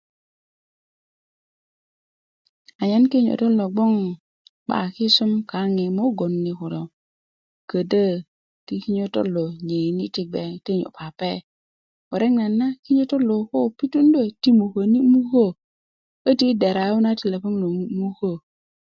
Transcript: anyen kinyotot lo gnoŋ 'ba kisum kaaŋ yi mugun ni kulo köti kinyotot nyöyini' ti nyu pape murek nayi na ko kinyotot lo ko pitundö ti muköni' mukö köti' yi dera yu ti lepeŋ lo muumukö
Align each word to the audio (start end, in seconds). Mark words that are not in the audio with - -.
anyen 2.81 3.05
kinyotot 3.11 3.53
lo 3.59 3.65
gnoŋ 3.75 3.93
'ba 4.67 4.77
kisum 4.95 5.31
kaaŋ 5.49 5.69
yi 5.81 5.87
mugun 5.97 6.33
ni 6.43 6.51
kulo 6.59 6.81
köti 7.69 8.75
kinyotot 8.83 9.27
nyöyini' 9.67 10.13
ti 10.65 10.71
nyu 10.79 10.89
pape 10.97 11.31
murek 12.09 12.33
nayi 12.37 12.51
na 12.59 12.67
ko 12.73 12.77
kinyotot 12.85 13.21
lo 13.29 13.35
ko 13.49 13.57
pitundö 13.77 14.21
ti 14.41 14.49
muköni' 14.59 15.07
mukö 15.13 15.45
köti' 16.23 16.47
yi 16.49 16.59
dera 16.61 16.83
yu 16.89 16.97
ti 17.19 17.25
lepeŋ 17.31 17.53
lo 17.61 17.67
muumukö 17.77 18.31